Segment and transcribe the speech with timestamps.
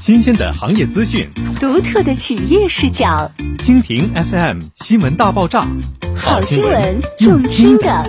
[0.00, 3.30] 新鲜的行业资讯，独特的企业视角。
[3.58, 5.66] 蜻蜓 FM 新闻大爆炸，
[6.14, 8.04] 好新闻用听的。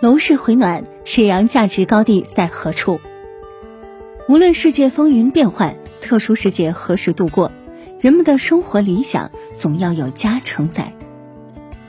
[0.00, 2.98] 楼市回暖，沈阳价值高地在何处？
[4.28, 7.52] 无论世界风云变幻，特殊时节何时度过，
[8.00, 10.94] 人们的生活理想总要有家承载，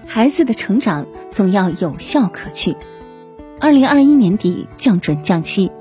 [0.05, 2.75] 孩子的成长总要有效可去。
[3.61, 5.71] 二零二一年底降准降息。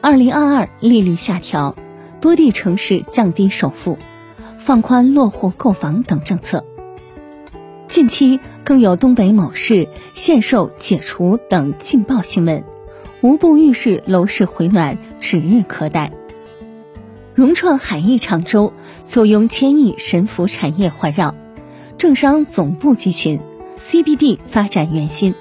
[0.00, 1.74] 二零二二利率下调，
[2.20, 3.98] 多地城市降低首付，
[4.56, 6.64] 放宽落户购房等政策。
[7.88, 12.62] 近期更有东北某市限售解除等劲爆新闻，
[13.22, 16.12] 无不预示楼市回暖指日可待。
[17.34, 18.72] 融创海逸常州
[19.02, 21.34] 坐拥千亿神府产业环绕，
[21.96, 23.40] 政商总部集群
[23.80, 25.34] ，CBD 发展圆心，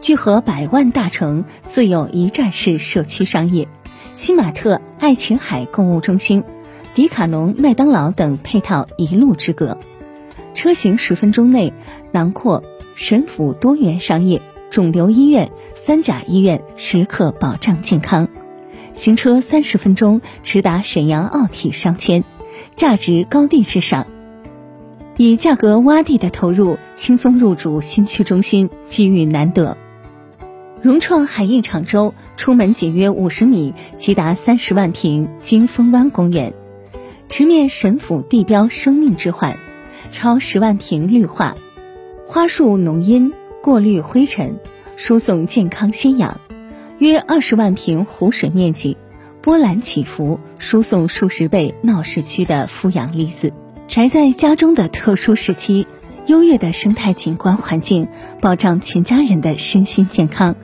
[0.00, 3.68] 聚合百万大城自有一站式社区商业。
[4.20, 6.44] 新玛特、爱琴海购物中心、
[6.94, 9.78] 迪卡侬、麦当劳等配套一路之隔，
[10.52, 11.72] 车行十分钟内
[12.12, 12.62] 囊括
[12.96, 18.26] 神府多元商业、肿瘤医院、三甲医院，时刻保障健康；
[18.92, 22.22] 行车三十分钟直达沈阳奥体商圈，
[22.74, 24.06] 价值高地之上。
[25.16, 29.78] 以价格洼地的投入，轻松入驻新区中心，机遇难得。
[30.82, 36.54] 融创海逸常州出门仅约五十米，即达三十万平金峰湾公园，
[37.28, 39.54] 直面神府地标生命之环，
[40.10, 41.54] 超十万平绿化，
[42.24, 43.30] 花树浓荫
[43.62, 44.58] 过滤灰尘，
[44.96, 46.40] 输送健康新氧；
[46.98, 48.96] 约二十万平湖水面积，
[49.42, 53.52] 波澜起伏，输送数十倍闹市区的负氧离子。
[53.86, 55.86] 宅在家中的特殊时期，
[56.30, 58.06] 优越的生态景观环境
[58.40, 60.54] 保障全家人的身心健康。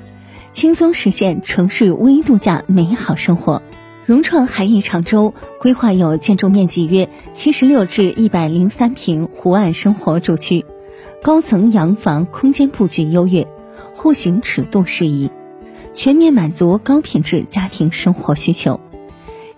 [0.53, 3.61] 轻松实现城市微度假美好生活。
[4.05, 10.65] 融创海逸常州规划有建筑面积约七十六至一百零三平湖岸生活住区，
[11.21, 13.49] 高层洋房空间布局优越，
[13.93, 15.33] 户型尺度适宜，
[15.93, 18.79] 全面满足高品质家庭生活需求。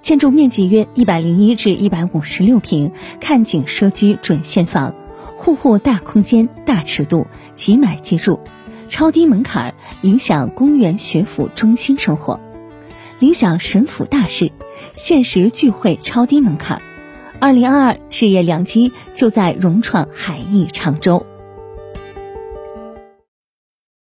[0.01, 4.95] 建筑面积约一百零一至一百五十六平看景奢居准现房，
[5.39, 8.41] 户户大空间大尺度，即买即住。
[8.89, 12.41] 超低门槛，影响公园学府中心生活，
[13.21, 14.51] 影响神府大事，
[14.97, 16.83] 限时聚会超低门槛。
[17.39, 21.25] 二零二二事业良机就在融创海逸常州。